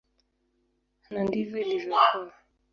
[1.11, 2.33] Na ndivyo ilivyokuwa.